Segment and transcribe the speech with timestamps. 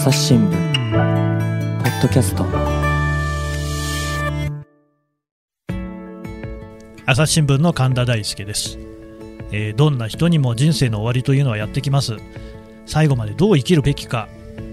[0.00, 2.46] 朝日新聞ポッドキャスト。
[7.04, 8.78] 朝日新聞の神田大輔です、
[9.50, 12.14] えーどんな人にも人生の終わりというのはやってきます。
[12.86, 14.28] 最後までどう生きるべきか、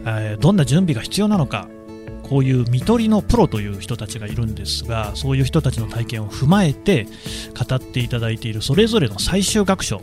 [0.05, 1.67] えーどんな準備が必要なのか
[2.29, 7.07] こういう看取りのプロという人たちがいるんですがそういう人たちの体験を踏まえて
[7.67, 10.01] 語っていただいているそれぞれの最終学書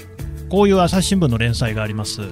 [0.49, 2.23] こういう朝日新聞の連載があります。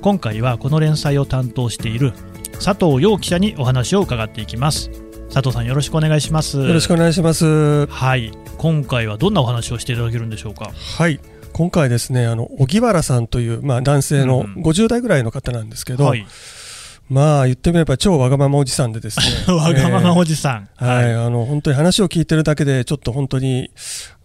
[0.00, 2.12] 今回はこの連載を担当している
[2.60, 4.90] 佐藤陽記者にお話を伺っていきます。
[5.32, 6.58] 佐藤さんよろしくお願いします。
[6.58, 7.86] よろしくお願いします。
[7.86, 8.32] はい。
[8.56, 10.72] 今回はどんなお話をしていただけるんでしょうか？
[10.74, 11.20] はい。
[11.52, 16.26] 今回ですね、あの、荻原さんという、まあ男性のうん50代ぐらいの方なんですけど、はい、
[17.08, 19.24] まあ言ってみれば超わがままおじさんでですね。
[19.54, 23.70] わがままおじじさん、はい、あの、本当に話を聞いてるだけで、ちょっと本当に、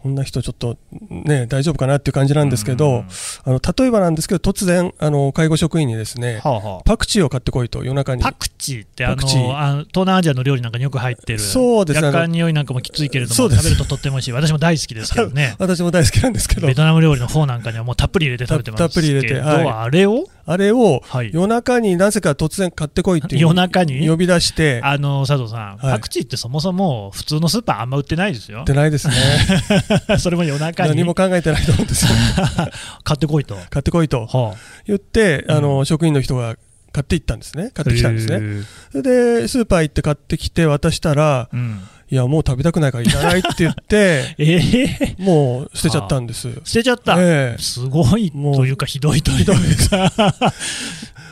[0.03, 0.75] こんな人ちょっと
[1.09, 2.77] ね、大丈夫かなっていう感じなんですけうん。
[2.77, 3.05] ど、
[3.45, 6.83] あの、例えばなんですけど、突然、あの、介護職員にですね、はあはあ。
[6.83, 8.21] パクチーを買ってこいと夜中に。
[8.21, 11.39] パクチーってあパクチあの東南アジアの料理なんかによく入ってる。
[11.39, 12.01] そうです。
[12.01, 13.61] ね若干匂いなんかもきついけれどもそうです。
[13.61, 14.31] 食べるととっても美味しい。
[14.33, 15.55] 私も大好きですけどね。
[15.59, 16.67] 私も大好きなんですけど。
[16.67, 18.79] ベ、トナム料理のフォーなんかにはもうたっぷり入れて食べてます。
[18.79, 19.67] たたっぷり入れてはい。
[19.67, 24.05] あれを、あれをはい、夜中になぜか突然買ってこいっていう夜中に？
[24.05, 25.93] 呼び出して、あの佐藤さん、はい。
[25.93, 28.61] パクチーってそもそも普通のスーパーあんま売ってないですよ。
[28.61, 29.13] ってないですね。
[30.19, 30.89] それも夜中に。
[30.89, 32.11] 何も考えてないと思うんですよ。
[33.03, 34.25] 買ってこいと、買ってこいと。
[34.25, 34.55] は
[34.85, 36.55] 言って、あうの、職員の人が
[36.91, 37.71] 買って行ったんですね。
[37.73, 39.01] 買あ、ってきたんですね。
[39.01, 41.81] で、スーパー行って買ってきて渡したら、うん、
[42.13, 44.59] いや、もう食べたくないからいらないって言って、 え
[45.01, 46.47] えもう捨てちゃったんです。
[46.63, 47.61] 捨てちゃった、ええ。
[47.61, 49.45] すごいというかひどいという
[49.89, 50.11] か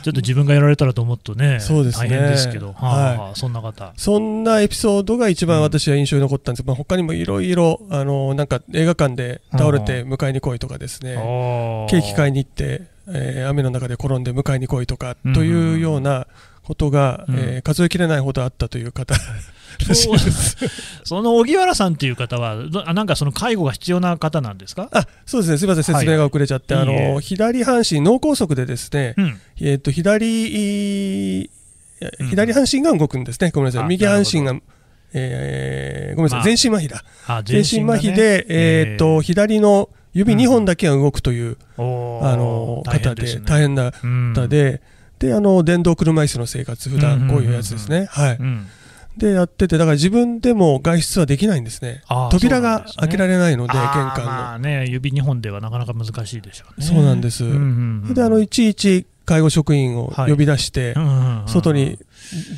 [0.02, 2.08] ちょっと自分がやられたらと思うとねそうですね。
[2.08, 3.16] 大変ですけど、はあはい。
[3.18, 3.92] はあそんな方。
[3.96, 6.62] そんなエピソードが一番私は印象に残ったんです。
[6.62, 11.14] けど、まあ、他にもいろいろ、あの、なんか映画館で倒れて迎えに来いとかですね、
[11.88, 16.26] ケーキ買いにに行って、えー雨の中で転んで迎えに来いとか、うんというような
[16.64, 17.36] ことが、うん。
[17.36, 19.14] えー数えきれないほどあったという方。
[19.14, 19.52] らしいです。
[21.04, 22.56] その荻原さんっていう方は
[22.94, 31.50] なんかその介護が必要な方なんですか、あそうですね、すみません、説明が遅れちゃって、はいあの左半身、脳梗塞でですね、うん、えー、と左
[32.30, 34.60] 左半身が動くんですね、ごめんなさい、あ右半身なが、
[35.12, 36.44] えーごめんなさい、まあ。
[36.44, 38.96] 全身麻痺だ、あ全身麻痺で、えー。
[38.96, 44.82] と左の指うん2本だけが動くという、おーあの方で、大変なうん方で、
[45.18, 48.66] であの電動車椅子の生活、普段こういうやつですね、はい、うん
[49.16, 54.24] でやってて、だから自分でも外出はできないんですね、扉が開けられないので、玄関の。
[54.24, 56.86] まあね指2本ではなかなか難しいでしょうね。
[56.86, 57.44] そうなんです。
[58.14, 60.94] であのいちいち介護職員を呼び出して、
[61.46, 61.98] 外に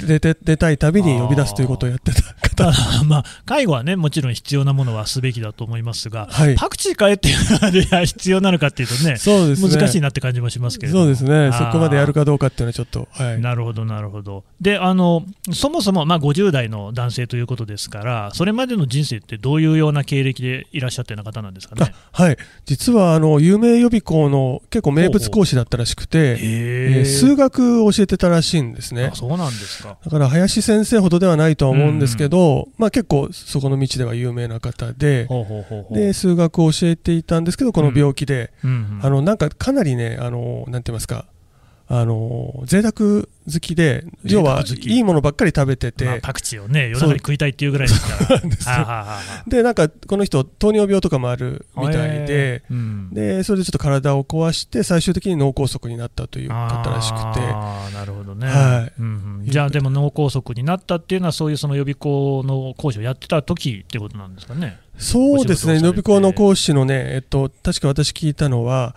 [0.06, 2.22] 出て出たいたびに呼び出すということをやってた
[2.64, 9.74] 方、あまあ、介護はね、もちろん必要なものはすべきだと思いますが、はい、パクチー買えっていうのは必要なのかっていうとね、そうですね。
[9.76, 11.04] 難しいなって感じもしますけれども。
[11.04, 14.44] そうですね、そこまでやるかどうかっていうのはちょっと、はい、なるほど、なるほど。
[14.60, 21.92] で、あのそもそも、まあ、50代の男性ということですから、それまでの人生ってどういうような経歴でいらっしゃったような方なんですかね？
[22.12, 29.10] あはい、実はあの有名予備校の結構名物講師だったらしくて、へえー数学を教えてたらしいんですね。
[29.12, 29.16] あ。
[29.16, 29.96] そうなんですか。
[30.04, 32.43] だから林先生ほどではないとは思うんですけど、
[32.78, 35.28] まあ、結構そこの道では有名な方で、
[35.90, 39.00] で数学を教えていたんですけど、この病気で、うんうん。
[39.02, 41.26] あのなんかかなりね、あのなんて言いますか、
[41.86, 43.26] あの贅沢好
[43.60, 49.20] きで、要はいいものばっかり食べてて、まあ、パクチーをね、夜中に食いたいっていうぐらいですから。
[49.46, 53.10] でなんかこの人、糖尿病とかもあるみたいで、うん。
[53.12, 58.92] でそれでちょっと体を壊して、最終的に脳梗塞になったという方らしくて、あーなるほどね、はい。
[58.98, 59.46] うんうん。
[59.46, 64.78] じゃあでも脳梗塞になったっていうのはそういうその予備校の講師をやってた時ってことなんですかね。
[64.96, 68.94] そうですね、予備校の講師のね、えっと、確か私聞いたのは、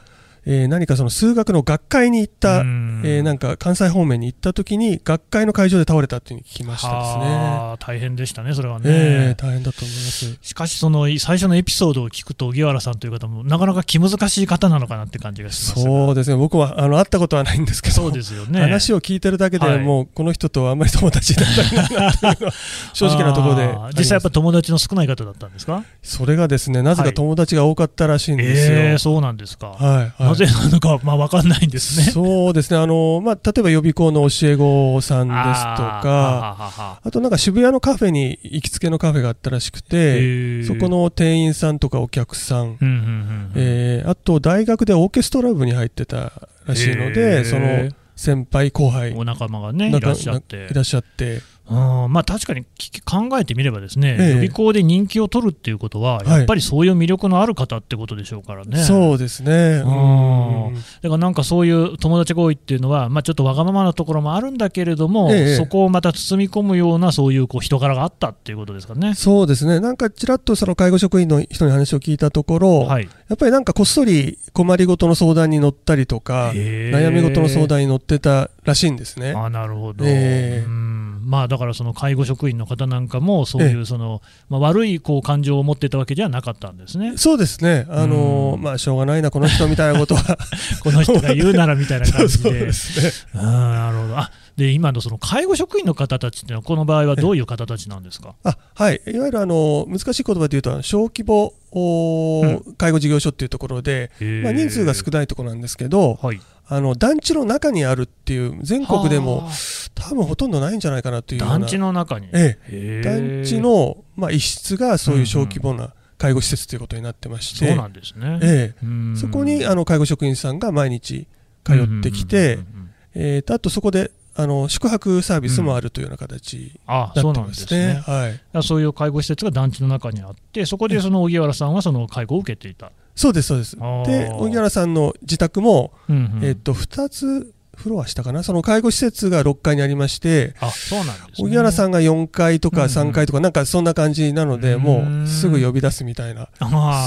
[0.50, 3.02] えー何かその数学の学会に行った、うん。
[3.03, 7.24] えーなんか関西方面に行った時に、学会の会場で倒れたっていうふうに聞きましたですね。
[7.35, 10.38] はあ大変でしたねそれはね、えー大変だと思います。
[10.41, 15.91] しかしその最初のエピソードを聞くと荻原さんという方もなかなか気難しい方なのかなって感じがしますが。
[15.91, 18.62] そうですね、僕はあの会ったことはないんですけど、そうですよね。
[18.62, 22.54] 話を聞いてるだけではいもう、この人とはあんまり友達になりたくないなというのは、
[22.94, 23.68] 正直なところで。
[23.98, 25.83] 実際やっぱ友達の少ない方だったんですか？
[26.01, 28.77] それがですね、なぜか友達が多かったらしいんですよ。
[28.77, 32.06] えー、そうなんですか、はい、ぜなのか、まあ、分かんないんですね。
[32.12, 40.66] そうですね、あのまあ、例えば予備校の教え子さんですとか、あとなんか渋谷のカフェに行きつけのカフェがあったらしくへて、ー。
[40.68, 43.51] そこの店員さんとかお客さん、うんうんうんうん。
[43.56, 46.31] えーあと大学でオーケストラ部に入ってた
[46.66, 50.68] らしいので、その先輩後輩お仲間がね、いらっしゃって。
[50.72, 50.74] い。
[50.74, 52.66] らっしゃって、うんまあ、確かに
[53.06, 58.78] 考えてみればですね、ええ予備校で人気を取るっていうことは、はいやっぱりそういう魅力のある方ってことでしょうからね。
[58.84, 59.81] そうですね。
[59.86, 69.16] うんうんだからなんかそういう友達が多いっていうのは、まあ、ちょっとわがままなところもあるんだけれども、ええそこをまた包み込むようなそういうこう人柄があったっていうことですかね。
[69.16, 69.80] そうですね。
[69.80, 79.34] なんかちらっとその介護職員の人に話を聞いたところ、はい、やっぱりなんかこっそり困りごとの相談に乗ったりとか、悩み事の相談に乗ってたらしいんですね。
[79.36, 80.98] あなるほど、ええうん
[81.28, 87.18] まあ、だからその介護職員の方なんかも、そういうその、まあ、悪いこう感情を持ってたわけではなかったんですね。
[87.18, 87.86] そうですね。
[87.90, 90.38] あのうんまあしょうがないなこの人みたいなことは。
[90.84, 92.60] この人が言うならみたいな感じ そうで。
[92.60, 93.12] ですね。
[93.34, 98.36] あーなるほどあで今のその介護職員の方たちっていうのは、この場合はどういう方たちなんですか？
[98.44, 104.12] あはい、いわゆるあの難しい言葉で言うと小規模おー介護事業所っていうところで、
[104.44, 109.52] まあ、人数が少ないところなんですけどはい、あの団地の中にあるっていう全国でもはあ。
[109.96, 118.40] 多分ほとんどないんじゃないかなという団地の中に、えへえ、ー団地の、まあ、一室がそういう小規模な介護施設ということになってまして、そうなんですね。
[118.42, 119.14] えうん。
[119.16, 121.28] え、そこにあの介護職員さんが毎日
[121.64, 122.90] 通ってきてうんうんうんうん。
[123.16, 127.48] えーとあとそこであの宿泊サービスもあるというような形あにそうなん。
[127.48, 128.28] ですなってますね。
[128.28, 128.34] ね。
[128.54, 132.92] はい、そういう介護施設が団地の中にあって、そこでその荻原さんはその介護を受けていた。
[133.18, 133.75] そうです、そうです。
[134.06, 141.48] で、荻原さんの自宅も、うんうんえっと、2つフロア下かな、その介護施設が6階にありまして、あそうなんです、ね。
[141.48, 146.50] 荻原さんが4階とかうんうん3階とか、なんかそんな感じなので、うんもうすぐ呼び出すみたいな、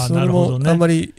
[0.08, 0.60] それも。
[0.64, 1.14] あんまり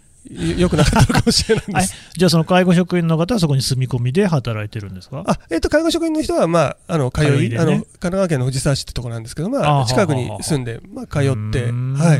[0.57, 1.95] 良くなかったのかもしれないんです。
[2.15, 5.23] じゃあ、その介護職員の方はそこに住み込みで働いてるんですか？
[5.25, 7.61] あえっと介護職員の人は、まあ、あの通い通いでね。
[7.61, 11.33] あの神奈川県の藤沢市ってところなんですけど、まあ、あ近くに住んで、まあ、通って、はい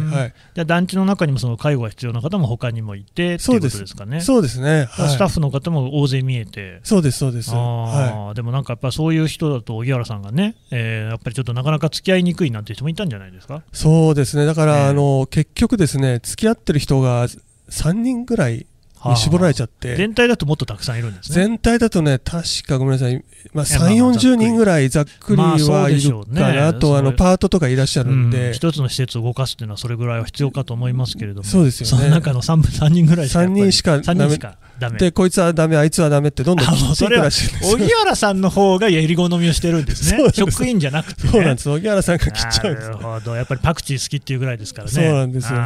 [0.01, 4.21] はい、じゃあ、団地の中にもその介護が必要な方も他にもいてっていうことですかね。
[4.21, 4.59] そうです。
[4.61, 5.09] ね、はい。
[5.09, 6.79] スタッフの方も大勢見えて。
[6.83, 13.57] そうです、そうです、あはーでもなんかやっぱそういう人だと荻原さんがね、えーやっぱりちょっとなかなか付き合いにくいなんて人もいたんじゃないですか？
[13.57, 17.27] い、そうですね、だから、ええあの結局ですね、付き合ってる人が
[17.71, 18.67] 3人ぐらい
[19.05, 21.35] に絞られちゃって、全体だともっとたくさんいるんですね。
[21.35, 32.03] 全体だとね、確かごめんなさい、まあ、いやまあ3、40まあざっくり人ぐらいざっくりはいるかな、あとあのパートとかいらっしゃるんうんで、一つの施設を動かすっていうのはそれぐらいは必要かと思いますけれども、そうですよね。
[32.03, 34.97] その中の 3, 分3人ぐらいしかやっぱり3人しか3人しかダメ。
[34.97, 37.77] で、こいつはダメ、あいつはダメってどんどんそれはらしいんですよ。
[37.77, 40.29] 荻原さんの方がやり好みをしてるんですね。
[40.33, 42.89] 職員じゃなくて、ね、そうなんです、荻原さんが切っちゃうんです。
[42.89, 44.91] なるほど、やっぱりパクチー好きっていうぐらいですからね。
[44.91, 45.59] そうなんですよ。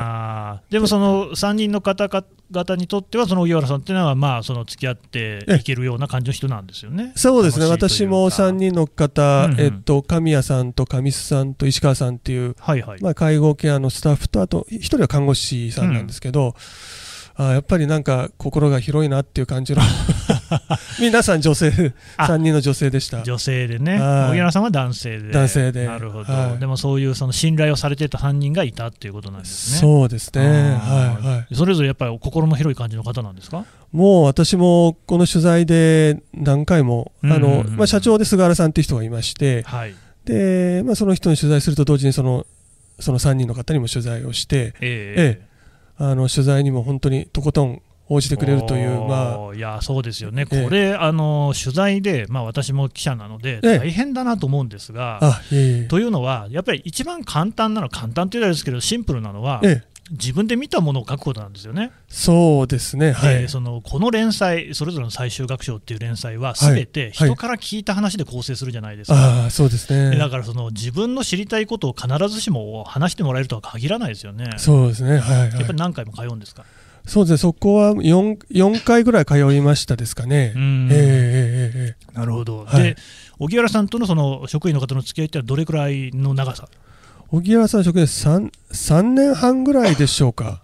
[0.69, 7.11] でもその3人の方々にとっては、その荻原さんっていうのは、まあ、その付き合っていけるような感じの人なんですよね。
[7.15, 9.59] そうですね、私も3人の方、うんうん。
[9.59, 13.01] えっと、神谷さんと上須さんと石川さんっていう、はいはい。
[13.01, 16.55] まあ、介護ケアのスタッフと、あと1人は看護師さんなんですけど、
[17.37, 19.81] あやっぱりなんか心が広いなっていう感じの
[20.99, 23.23] 皆さん女性あ3人の女性でした。
[23.23, 24.29] 女性でね、はい。
[24.31, 25.85] 荻原さんは男性で、男性で。
[25.85, 26.59] なるほど、はい。
[26.59, 29.79] でもそういうその信頼をされてた3人がいたっていうことなんですね。
[29.79, 33.65] そうですね、はいはい、それぞれやっぱり心の広い感じの方なんですか？
[33.91, 37.11] もう私もこの取材で何回も、
[37.85, 39.95] 社長で菅原さんっていう人がいまして、はい。
[40.25, 42.47] でまあ、その人に取材すると同時にその
[42.99, 45.55] その3人の方にも取材をして、ええ。
[45.97, 50.63] あの取材にも本当にとことん応じてくれるという、まあ、いやそうですよね、ええ。
[50.63, 53.79] これ、あの取材で、まあ、私も記者なので、ええ。
[53.79, 55.87] 大変だなと思うんですが、えいえ。
[55.87, 59.95] というのは、やっぱり一番簡単なの、簡単って言うとあれですけど、シンプルなのは、ええ。
[60.11, 61.89] 自分で見たものを書くことなんですよね。
[62.07, 66.57] そうですね、はい、でそのこの連載、それぞれの最終学章っていう連載は、はい。
[66.57, 67.29] すべてはい。
[67.29, 69.15] 人から聞いた話で構成するじゃないですか。
[69.15, 70.11] ああそうですね。
[70.11, 74.51] でだからその自分の知りたいことを必ずしも話してもらえるとは限らないですよね。
[74.57, 75.49] そうですね、はい、はい。
[75.49, 76.65] やっぱり何回も通うんですか？
[77.05, 80.53] そうですね、そこは 4, 4回ぐらい通いましたですかね。
[80.55, 82.65] うんええええええなるほど。
[82.65, 82.95] はいで、
[83.39, 86.67] 荻原さんとのその職員の方の付き合いってどれくらいの長さ？
[87.29, 90.63] 荻原さんの職員 3, 3年半ぐらいでしょうか。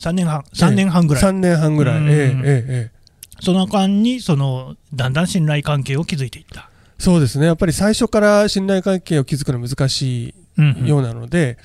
[0.00, 1.22] ?3 年半、3年半ぐらい。
[1.24, 1.98] 3年半ぐらい。
[1.98, 3.02] うんええええええ
[3.40, 6.70] その間に、その、だんだん信頼関係を築いていった。
[6.96, 11.58] そうですね、やっぱり最初から信頼関係を築くのは難しうんいようなので、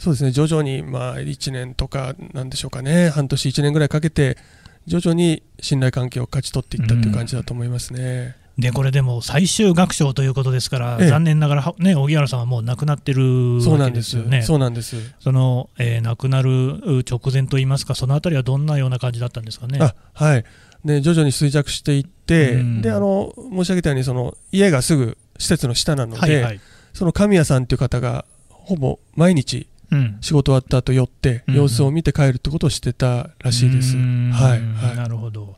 [0.00, 4.38] そうですね、徐々にまあ1年とかなんでしょうかね、半年、1年ぐらいかけて、
[4.86, 8.34] 徐々に信頼関係を勝ち取っていったっていう感じだと思いますね。
[8.58, 13.22] で、これでも最終学章ということですから、ええ残念ながら、ね、荻原さんはもう亡くなってる
[13.54, 14.42] わけそうなんですよね。
[14.42, 14.96] そうなんです。
[15.20, 19.78] その、えー亡くなる直前といいますか、そのあたりはどんなような感じだったんですかね？
[19.80, 20.44] あはい
[20.82, 26.60] で徐々に衰弱していって、うんであの申し上げたようにその家がすぐ施設の下なので、はいはい。
[26.94, 33.96] その神谷さんという方がほぼ毎日うん仕事終わった後寄ってうん様子を見て帰るってことをしてたらしいです。
[33.96, 35.56] うーんはいはいなるほど。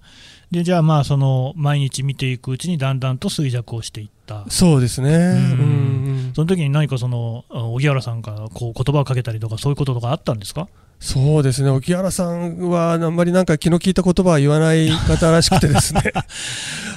[0.50, 4.44] で、じゃあ、まあ、その、毎日見ていくうちに、だんだんと衰弱をしていった。
[4.50, 5.08] そうですね。
[5.10, 10.68] うんその時に何かその荻原さんがこう言葉をかけたりとか、そういうこととかあったんですか？
[11.02, 16.00] そうですね、荻原さんはあんまりなんか気の利いた言葉は言わない方らしくてですね、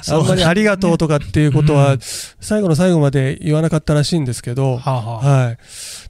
[0.09, 1.97] あんまりありがとうとかっていうことは、
[2.39, 5.45] 最後の最後まで言わなかったらしいんですけど、はあはあ。
[5.45, 5.57] はい、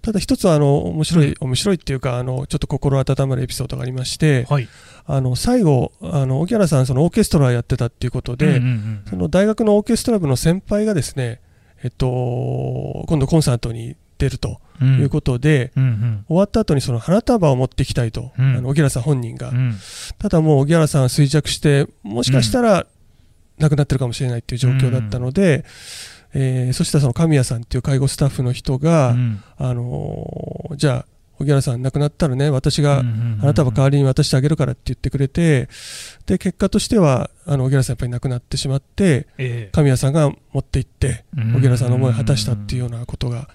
[0.02, 4.68] ただ一つあの面白い、面白いっていうかあの、ちょっと心温まるエピソードがありまして、はい。
[5.06, 9.02] あの最後、あの荻原さん、そのオーケストラやってたっていうことで、うんうんうん。
[9.10, 11.40] その大学のオーケストラ部の先輩がですね、
[11.82, 15.00] えっと、今度コンサートに出るとうん。
[15.00, 16.26] いうことで、うんうん。
[16.28, 18.56] 終わった後にその花束を持ってきたいと、うん。
[18.58, 19.76] あの荻原さん本人が、うん。
[20.20, 22.86] ただもう荻原さんは衰弱して、もしかしたら
[23.58, 25.64] 亡くなってるかもしれないっていう状況だったので、
[26.34, 29.44] えーそしたらその神谷さんっていう介護スタッフの人が、うん。
[29.58, 35.68] あのーじゃあ、荻原さん亡くなったらね、私がうんうんうん花束代わりに渡してあげるからって言ってくれて、
[36.26, 39.70] で、結果としては、あの、荻原さんやっぱり亡くなってしまって、ええ。
[39.72, 43.50] 神谷さんが持って行って、うん荻原さんの思いを果たしたっていうようなことが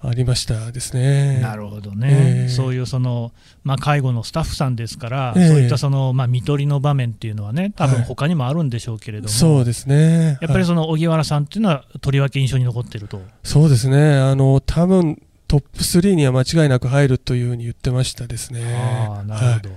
[0.00, 1.40] ありましたですね。
[1.40, 2.48] なるほどね、ええ。
[2.48, 5.48] そういうその、まあ、介護のスタッフさんですから、ええ。
[5.48, 8.04] そういったその、まあ、見取りの場面っていうのはね、多分はい。
[8.04, 10.24] 他にもあるんでしょうけれども、そうですね。
[10.24, 13.20] やっぱりはいその荻原さんっていうのは、とりわけ印象に残っていると。
[13.42, 14.14] そうですね。
[14.14, 18.64] あの、多分トップ3には間違いなく入るというふうに言ってましたですね。
[19.08, 19.72] ああなるほど、ち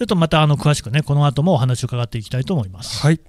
[0.00, 3.00] ょっとまたあの詳しくね、この後もお話を伺っていきたいと思います。
[3.00, 3.20] はい。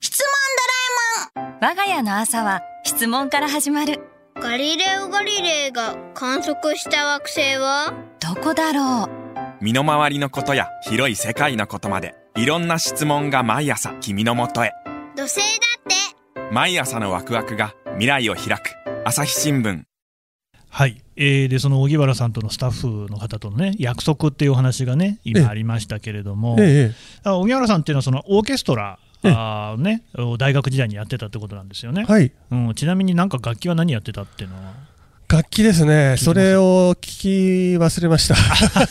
[0.00, 0.22] 質
[1.60, 4.00] 我が家の朝は質問から始まる。
[4.36, 7.92] 問ガリレオ・ガリレイが観測した惑星は？
[8.20, 9.64] どこだろう？
[9.64, 14.72] 身の回りのことや広い世界のことまでいろんな質問が毎朝君のもとへ。
[15.14, 15.42] 土星だ
[15.78, 15.82] っ
[16.42, 16.52] て。
[16.52, 18.74] 毎朝のワクワクが未来を開く。
[19.04, 19.84] 朝日新聞。
[20.68, 26.94] はい、えーでその荻原さんとのスタッフの方とのね約束っていうお話がねええ今ありましたけれども、ええ。
[27.22, 29.32] あ荻原さんっていうのはそのオーケストラええ。
[29.32, 30.02] あーね、
[30.36, 32.32] 大学時代にやってたってことなんですよね、はい。
[32.50, 34.72] うん、ちなみになんか楽器は何やってたっていうのは？
[35.34, 36.14] 楽器ですね。
[36.16, 37.28] それを聞き
[37.78, 38.36] 忘れました。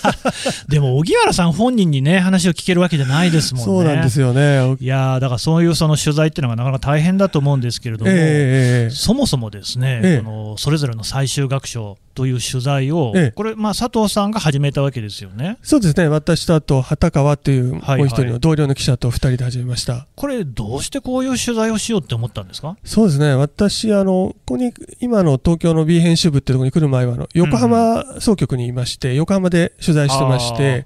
[0.68, 4.76] でも荻原さん本人にね話を聞けるわけじゃないですもんねそうなんですよね。
[4.82, 15.58] いやーだからそういうその取材っていうのがなかなか大変だと思うんですけれども、ええええそもそもですね、ええこのそれぞれの最終学章という取材を、ええこれ、まあ、佐藤さんが始めたわけですよね。
[15.64, 16.08] そうですね。
[16.08, 20.06] 私とあと、畑川っていう、はいもう一人の同僚の記者と二人で始めました。
[20.16, 22.76] これ、どうしてこういう取材をしようって思ったんですか？
[22.84, 23.34] そうですね。
[23.34, 30.86] 私、あの、ここに、今の東京の B 編集部ってところに来る前は、あの、横浜総局にいまして、横浜で取材してまして、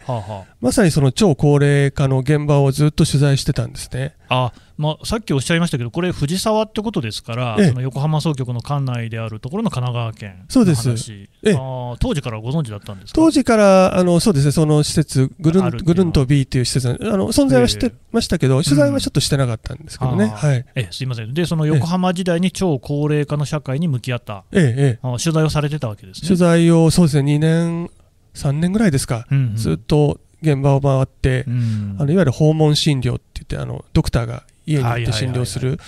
[0.59, 4.15] まさにその超高齢化の現場をずっと取材してたんですね。
[4.27, 10.89] ああまあ、さっきおっしゃいましたけど、これ、藤沢ってことですから、横浜総局の管内であるところの神奈川県そうです。
[10.89, 13.15] あー当時からご存知だったんですか？
[13.15, 20.27] 当時から、あの、そうですね、その施設、ぐるんぐるんと B っていう施設、あの、存在は知ってましたけど、取材はちょっとしてなかったんですけどね。
[20.27, 20.65] はい。
[20.75, 24.99] えすいません、でその横浜時代に超高齢化の社会に向き合った、ええ、ええ。
[25.03, 26.27] あ取材をされてたわけですね。
[26.27, 27.89] 取材を、そうですね、2年、
[28.35, 29.55] 3年ぐらいですか、うんうん。
[29.55, 31.95] ずっと現場を回って、うん。
[31.99, 35.79] あのいわゆる訪問診療って言って、あのドクターが家に行って診療する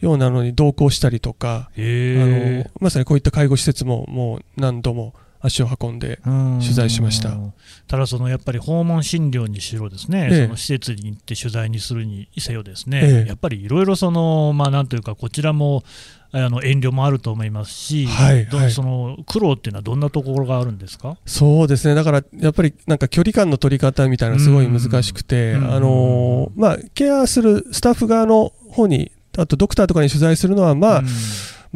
[0.00, 7.36] ようなのに同行したりとか、あへのまさにこういった介護施設ももう何度も足を運んで、取取材しました。
[7.86, 10.44] ただ、そのやっぱり訪問診療にしろ、ですね、ええ。
[10.44, 13.28] その施設に行って取材にするにせよ、ですね、ええ。
[13.28, 15.84] やっぱりいろいろその、まあ、なんというか、こちらも
[16.32, 18.70] あの遠慮もあると思いますし、どはいはい。
[18.70, 21.16] その苦労っていうのはどんなところがあるんですか？
[21.24, 25.72] そうですね、だからやっぱりなんか距離感の取り方みたいなのすごい難しくて、うん。
[25.72, 31.02] あのまあ、ケアするスタッフ側の方に、あとドクターとかに取材するのは、まあ、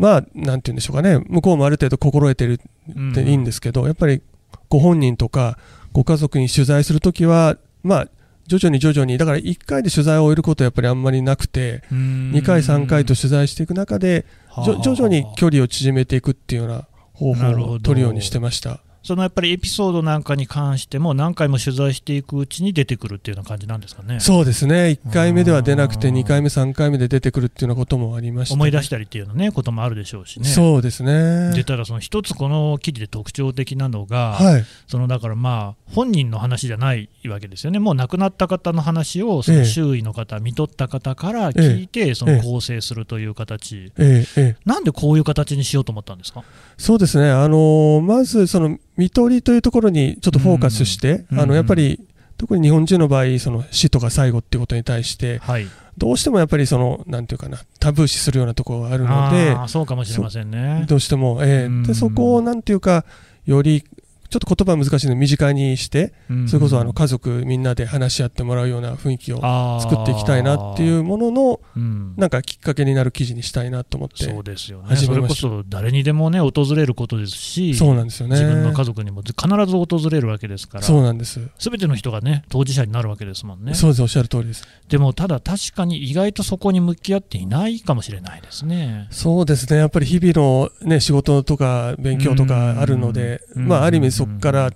[0.00, 4.22] うんまあ、なんて言うんでしょうかね、向こうもある程度心得てるっていいんですけど、やっぱり
[4.70, 5.58] ご本人とか
[5.92, 8.08] ご家族に取材するときは、まあ、
[8.46, 12.32] 徐々に徐々に、だから1回で取材を終えることはやっぱりあんまりなくて、うん。
[12.32, 14.26] 2回、3回と取材していく中で、
[14.64, 18.80] 徐々に距離を縮めていくっていうような方法を取るようにしてました。
[19.02, 24.20] そのやっぱりエピソードなんかに関しても、何回も取材していくうちに出てくるっていうような感じなんですかね。
[24.20, 30.48] そうですね、1回目では出なくて、あー2回目、3回目で出てくるっていうようなこともありました、思い出したりっていうのね、こともあるでしょうしね。
[30.48, 31.52] そうですね。
[31.54, 39.64] でただ、その一つこの記事で特徴的なのが、はい、そのだからまあ本人の話じゃないわけですよね、もう亡くなった方の話をそのええ。
[39.64, 44.40] 周囲の方、見取った方から聞いて、その構成するという形、ええ。
[44.40, 46.44] ええ、なんでこういう形にしようと思ったんですか？
[46.78, 52.00] そうですね、あのーまずその見取りというところにちょっとフォーカスして、うんあのやっぱり
[52.38, 55.66] 特に日本人の場合、その死とか最後っていうことに対して、はい、
[55.98, 60.86] どうしてもやっぱりその、なんていうかな、タブー視するようなところがあるので、そうかもしれませんね。
[60.88, 61.64] どうしても、ええ。
[61.66, 61.82] うん。
[61.82, 63.04] でそこをなんていうか、
[63.44, 63.84] より
[64.30, 66.48] ちょっと言葉は難しいので身近にして、うん。
[66.48, 69.40] それこそあの家族みんなで話し合ってもらうような雰囲気を
[69.80, 72.14] 作っていきたいなっていうもののうん。
[72.16, 78.38] なんかきっかけになる記事にしたいなと思ってそうですよね、それこそ誰にでもね、訪れることですし、そうなんですよね。
[78.38, 81.40] 自分の家族にも必ず訪れるわけですから、そうなんです。
[81.58, 83.74] すべての人がね、当事者になるわけですもんね。
[83.74, 84.66] そうですおっしゃる通りです。
[84.88, 89.08] でも、ただ確かに意外とそこに向き合っていないかもしれないですね。
[89.10, 89.78] そうですね。
[89.78, 93.68] やっぱり日々の、ね、仕事とか勉強とかあるので、うん。
[93.68, 94.70] まあ、ある意味そこから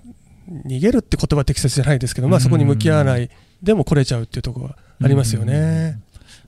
[0.66, 3.30] 逃げるって言葉は適切じゃないですけど、まあ、そこに向き合わない。
[3.62, 6.00] でも来れちゃうっていうところはありますよね。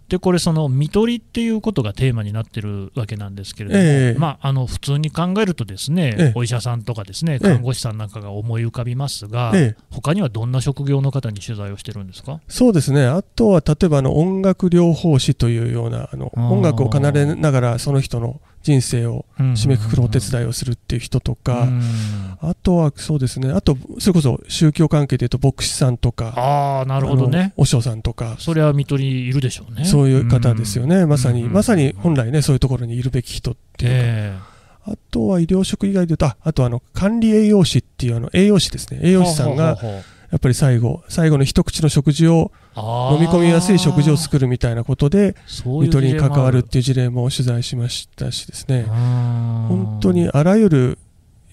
[0.08, 4.18] でこれ、その見取りっていうことがテーマになってるわけなんですけれども、ええ。
[4.18, 6.32] まあ、あの普通に考えると、ですね、ええ。
[6.36, 7.38] お医者さんとかですねええ。
[7.40, 9.82] 看護師さんなんかが思い浮かびますが、ええ。
[9.90, 12.40] 他にはどんな職業の方に取材をしてるんですか？
[12.46, 13.04] そうですね。
[13.04, 21.80] あとは例えばあの音楽療法士というようなあの音楽を奏でながらその人の人生を締めくくるお手伝いをするっていう人とか、うん。
[22.40, 23.52] あとはそうですね。
[23.52, 27.62] あとそれこそ宗教関係でいうと牧師さんとかああ、なるほどあねの。
[27.62, 28.34] お師匠さんとか。
[28.40, 29.84] それは見取りいるでしょうね。
[29.84, 31.52] そういう方ですよね、まさに、うん。
[31.52, 34.38] まさに本来ね、そういうところにいるべき人っていうか、え
[34.88, 39.78] あとは医療職以外でいうと、ああとはあの管理栄養士っていうあの栄養士ですね、栄え養士さんが
[40.36, 50.98] やっぱり最後、最後の一口の食事を飲み込みやすい食事を作るみたいなことで、そういう看取りに関わるっ事ていう事例も取材しましたしですね本当にあらゆる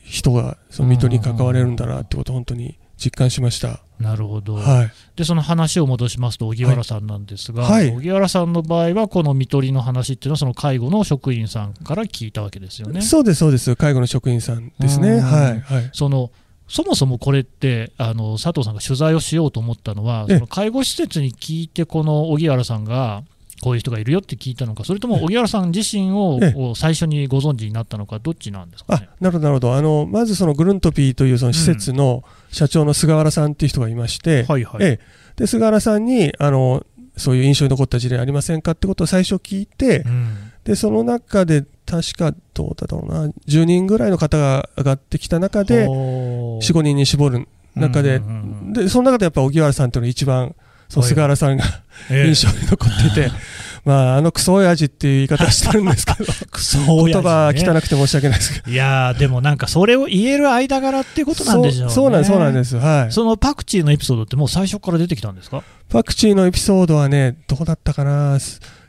[0.03, 3.79] 人がその看取りに関われるんだなってことを本当に実感しました。
[3.99, 4.91] なるほど、はい。
[5.15, 13.01] でその話を戻しますと、荻原さんなんですが、はい荻原さんの場合は、この看取りの話っていうのは、その介護の職員さんから聞いたわけですよね。
[13.01, 13.75] そうです、そうです。
[13.77, 15.11] 介護の職員さんですね。
[15.11, 15.59] うんはい。
[15.61, 15.89] はい。
[15.93, 16.31] その
[16.73, 20.35] そもそもこれってあの佐藤さんが取材をしようと思ったのはええ。
[20.37, 23.21] その介護施設に聞いてこの荻原さんが
[23.61, 29.09] こういう人がいるよって聞いたのかそれとも荻原さん自身を最初にご存知になったのかどっちなんですかあね。
[29.21, 29.75] なるほど、なるほど。
[29.75, 34.99] あの、まずそのグルントピーというその施設の社長の菅原さんっていう人がいまして、はいはい、ええ。
[35.35, 36.83] で、菅原さんに、あの、
[37.15, 50.55] そういう印象に残った事例ありませんかってことを最初聞いてう、んで、その中で、確か、どうだろうな、10人ぐらいの方が上がってきた中で、ほー4、5人に絞る中で、うんうんうんうんで、その中でやっぱ荻原さんというのが一番、
[50.89, 51.63] その菅原さんが
[52.11, 53.31] ええ印象に残っていて、
[53.83, 58.71] まあ、あのクソ親父っていう言い方してるんですけど、 クソ親言葉父ね汚くて申し訳ないですけど。
[58.71, 61.93] いやーでもなんかそれを言える間柄っていうことなんでしょうね。
[61.93, 62.77] そうなんです、そうなんです。
[62.77, 63.11] はい。
[63.11, 65.63] そのパクチーのエピソードってもう最初から出てきたんですか？
[65.89, 68.37] パクチーのエピソードはね、どうだったかな。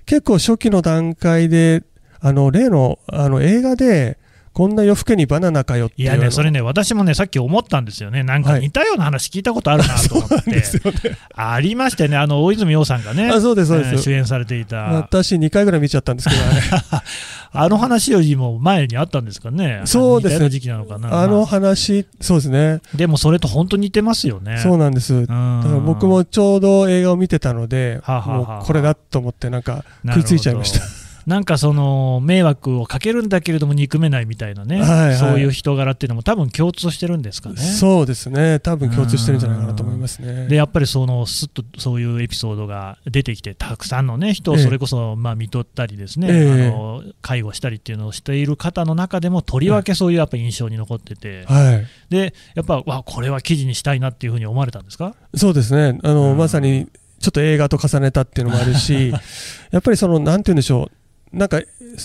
[0.07, 1.83] 結構初期の段階で、
[2.21, 4.19] あの、例の、あの、映画で、
[4.55, 11.19] こんな夜更けにバナナかよっていやね、それね、私もね、さっき思ったんですよね、なんかはい似たような話聞いたことあるなと思って、 ですよね。
[11.35, 13.91] ありましてね、あの大泉洋さんがね、あそうです、そうです。
[13.91, 17.03] えー主演されていた、私2回ぐらい見ちゃったんですけど、あれ。
[17.57, 22.81] あの話よりも前にあったんですかね、そうですね時期なのかな、あのま話、そうですね。
[22.95, 24.59] あでもそれと本当似てますよね。
[24.59, 25.15] そうなんです。
[25.15, 31.04] うんだから僕もちょうど映画を見てたので、はあはあはあもうこれだと思って、なんか食いついちゃいました。
[31.27, 37.57] なんかその迷惑をかけるんだけれども憎めないみたいなね、はいはいそういう人柄っていうのも多分共通してるんですかね。
[37.57, 38.61] そうですね。
[38.61, 40.49] 多分共通してるんじゃないかなと思いますね。
[40.49, 51.87] でやっぱりそのすっとそういうエピソードが出てきて、たくさんの、ね、人をええそれこそまあ見とったりですね、ええあの介護したりっていうのをしている方の中でも、とりわけそういうやっぱ印象に残ってて、はい。
[52.11, 55.15] でやっぱわこれは記事にしたいなっていうふうに思われたんですか？
[55.35, 55.99] そうですね。
[56.03, 56.89] あの、うんまさに、
[57.21, 59.09] ちょっと映画と重ねたっていうのもあるし、
[59.71, 61.04] やっぱりその、なんて言うんでしょう。
[61.35, 61.61] なんか、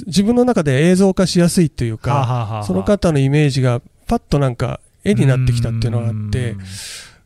[0.05, 2.63] 自分の中で映像化しやすいっていうはあはか、あはあ。
[2.63, 6.55] その方のイメージが、パッとなんか、絵になってきたっていうのがあって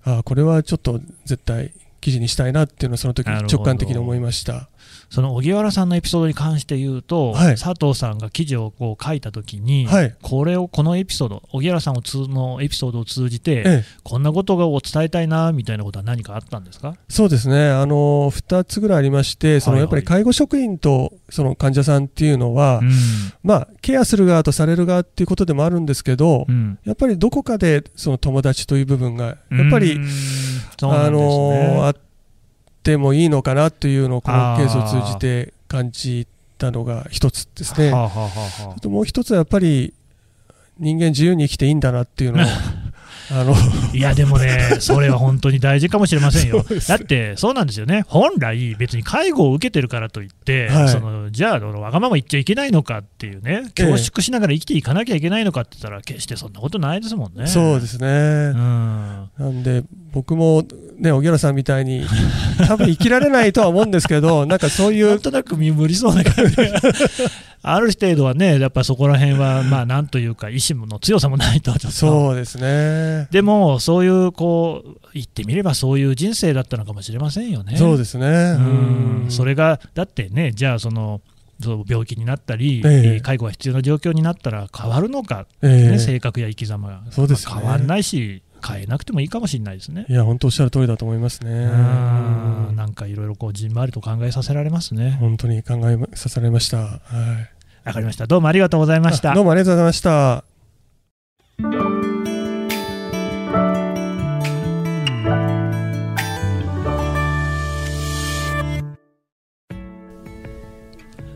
[0.03, 1.71] あ、これはちょっと絶対
[2.03, 4.67] 記事にしたいなっていうのをその時直感的に思いました。
[5.09, 7.55] その荻原さんのエピソードに関して言うと、はい。
[7.55, 10.15] 佐藤さんが記事をこう書いたときに、はい。
[10.21, 16.95] これをこのエピソード、荻原さんを通のエピソードを通じて、ええ、こんなことを伝えたいなみたいなことは何かあったんですか？
[17.07, 17.69] そうですね。
[17.69, 19.81] あの、二つぐらいありまして、そのはい。
[19.83, 22.91] はいやっぱり介護職員とその患者さんっていうのは、うん。
[23.43, 26.79] まあ、ケアする側とされる側っていうことでもあるんですけど、うん。
[26.83, 29.37] やっぱりどこかでその友達という部分が、やっ
[29.69, 30.07] ぱり、うん
[30.81, 31.95] あのあっ
[32.83, 37.91] てもいいのかなというのをこのケースを通じて感じたのが一つですね。
[37.91, 38.29] はあはあは
[38.65, 39.93] あはあともう一つはやっぱり
[40.79, 42.45] 人間自由に生きていいんだなっていうのを
[43.35, 43.57] あのあ
[43.93, 46.63] いやでもね、 それは本当に大事かもしれませんよ。
[46.87, 57.47] だって、そうなんですよね、本来、別に介護を受けてるからといって、はいそのじゃあ、わがまま言っちゃいけないのかっていうね、ええ恐縮しながら生きていかなきゃいけないのかって言ったら、決してそんなことないですもんね。
[57.47, 58.07] そうですね。
[58.07, 60.63] うんなんで僕も
[60.99, 62.05] ね、荻原さんみたいに、
[62.67, 65.09] 多分生きられないとは思うんですけど、なんかそういう。
[65.09, 66.63] なんとなく身無理そうな感じが。
[67.65, 71.97] ある程度はね、やっぱそこら辺は、 まあなんというか、意志の強さもないとちょっと。
[71.97, 73.27] そうですね。
[73.31, 77.77] でも、そういう、こう、言ってみればそういう人生だったのかもしれませんよね。
[77.77, 78.27] そうですね。
[78.27, 79.25] うん。
[79.29, 81.21] それが、だってね、じゃあその、
[81.61, 90.05] そう病気になったり、えー、介護が必要な状況になったら変わるのか、ね、えー、性格や生き様が、そうです、ね、変わらないし、変えなくてもいいかもしれないですね。
[90.07, 91.65] いや、本当おっしゃる通りだと思いますね。
[92.75, 95.17] なんかいろいろこう、じんわりと考えさせられますね。
[95.19, 96.77] 本当に考えさせられました。
[96.77, 96.99] は
[97.83, 97.87] い。
[97.87, 98.27] わかりました。
[98.27, 99.33] どうもありがとうございました。
[99.33, 100.52] どうもありがとうございました。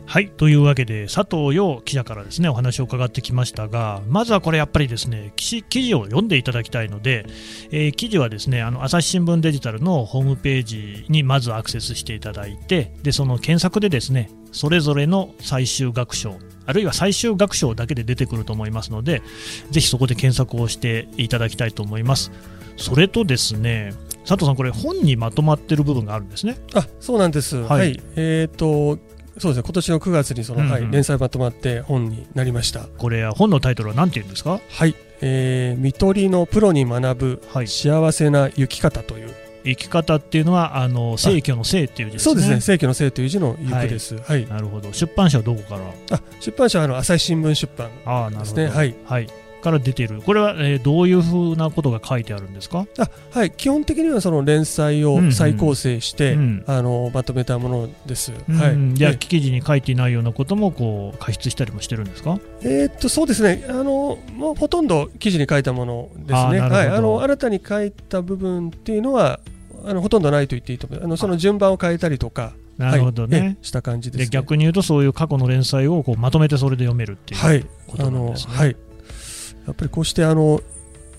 [0.08, 7.26] はいというわけで佐藤陽記者からですねお話を伺ってきましたがまずはこれやっぱりですね記事を読んでいただきたいので、
[7.70, 19.20] えー、記事はですねあの朝日新聞デジタルのホームページにまずアクセスしていただいてでその検索でですねそれぞれの最終学章あるいは最終学章だけで出てくると思いますので
[19.70, 22.32] ぜひそこで検索をしていただきたいと思います。
[22.78, 23.92] それとですね
[24.24, 26.58] 佐藤さん、これ本にまとまっている部分があるんですね。
[26.74, 28.98] あそうなんです、はい、はい、えーと
[29.38, 34.60] そうですね今年の9月にその、うんうん、はい、連載まとまって本になりましたこれ本のタイトルは何て言うんですか？
[34.68, 42.24] はい「えー、見取りのプロに学ぶ幸せな生き方」という、生き方っていうのはあの正教の正っていう字ですね。
[42.24, 42.60] そうですね。
[42.60, 44.16] 正教の正という字の行くです。
[44.16, 44.46] はい。
[44.46, 44.92] なるほど。
[44.92, 46.16] 出版社はどこから？
[46.16, 48.68] あ、出版社はあの朝日新聞出版ですね。
[48.68, 48.94] はい。
[49.04, 49.28] はい。
[49.68, 52.86] から出ている、これは、えー、どういうふうなことが書いてあるんですか？
[52.98, 56.40] あ、はい、基本的にはその連載を再構成して、うん。
[56.40, 58.32] うん、あのまとめたものです。
[58.48, 62.38] うん、はい、じゃあ、記事に書いていないようなこともこう加筆したりもしてるんですか？
[62.62, 63.66] えー、っとそうですね。
[63.68, 69.40] あの、もうほとんど記事に書いたものですね、はい、あの新たに書いた部分っていうのは、
[69.84, 71.08] あのほとんどないと言っていいと思います、あ。
[71.08, 72.52] のその順番を変えたりとか。
[72.78, 78.54] なるほどね、はい、した感じです、ね、で逆に言うとそういう過去の連載をこうまとめてそれで読めるっていうことなんですね。
[78.54, 78.87] はい、あのはい
[79.68, 80.60] やっぱりこうしてあの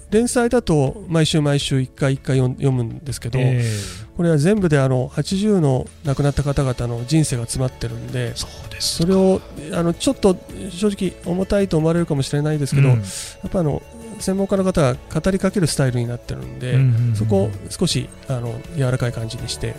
[0.09, 8.33] 連載だと毎週毎週1回1回読むんですけど、えー、これは全部であの80の亡くなった方々の人生が詰まってるんで
[8.79, 9.39] それを
[9.73, 10.35] あのちょっと
[10.71, 13.03] 正直重たいと思われるかもしれないですけど、うん、や
[13.47, 13.83] っぱあの
[14.19, 19.75] 専門家の方が語りかけるスタイルになってるんで、うんうんうん、そこを少しあの柔らかい感じにして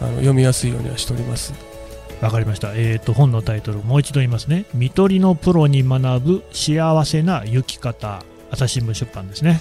[0.00, 1.73] あの読みやすいようにはしております。
[2.20, 2.74] わかりました。
[2.74, 4.64] えっ、ー、と、本のタイトル、もう一度言いますね。
[4.74, 8.22] 見取りのプロに学ぶ幸せな行き方。
[8.50, 9.60] 朝日新聞出版ですね。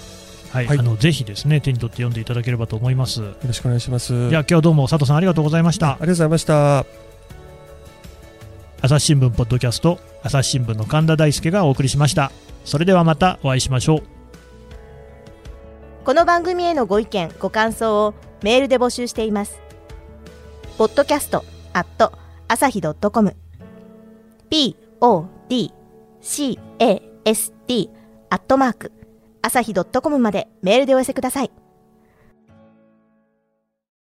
[0.51, 3.21] はい、はい、あのぜひですね手に取って読んでいただければと思います。
[3.21, 4.29] よろしくお願いします。
[4.29, 5.93] じゃあ今日はどうも佐藤さんありがとうございました。
[5.93, 6.85] ありがとうございました。
[8.81, 12.31] 朝日新聞ポッドキャスト朝日新聞の神田大輔がお送りしました。
[12.65, 14.03] それではまたお会いしましょう。
[16.05, 18.13] この番組へのご意見ご感想を
[18.43, 19.59] メールで募集しています。
[20.77, 22.22] ポッドキャストアット
[22.53, 23.35] 朝日ドットコム
[24.51, 25.73] p o d
[26.21, 27.89] c a s t
[28.29, 28.91] アットマーク
[29.41, 31.62] 朝日ドットコムまでメールでお寄せください。